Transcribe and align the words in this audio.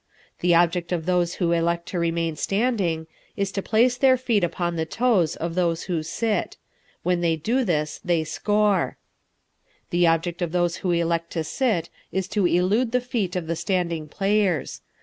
The 0.39 0.55
object 0.55 0.91
of 0.91 1.05
those 1.05 1.35
who 1.35 1.51
elect 1.51 1.87
to 1.89 1.99
remain 1.99 2.35
standing 2.35 3.05
is 3.37 3.51
to 3.51 3.61
place 3.61 3.97
their 3.97 4.17
feet 4.17 4.43
upon 4.43 4.75
the 4.75 4.83
toes 4.87 5.35
of 5.35 5.53
those 5.53 5.83
who 5.83 6.01
sit; 6.01 6.57
when 7.03 7.21
they 7.21 7.35
do 7.35 7.63
this 7.63 7.99
they 8.03 8.23
score. 8.23 8.97
The 9.91 10.07
object 10.07 10.41
of 10.41 10.53
those 10.53 10.77
who 10.77 10.89
elect 10.89 11.33
to 11.33 11.43
sit 11.43 11.91
is 12.11 12.27
to 12.29 12.47
elude 12.47 12.93
the 12.93 12.99
feet 12.99 13.35
of 13.35 13.45
the 13.45 13.55
standing 13.55 14.07
players. 14.07 14.81